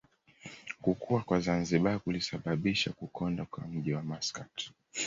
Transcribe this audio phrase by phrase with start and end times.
[0.81, 4.71] Kukua kwa Zanzibar kulisababisha kukonda kwa mji wa Maskat